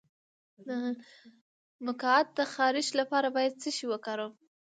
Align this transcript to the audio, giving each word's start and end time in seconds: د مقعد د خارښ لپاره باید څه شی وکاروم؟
د 0.67 0.69
مقعد 1.87 2.25
د 2.37 2.39
خارښ 2.53 2.87
لپاره 2.99 3.27
باید 3.35 3.59
څه 3.61 3.69
شی 3.77 3.85
وکاروم؟ 3.89 4.33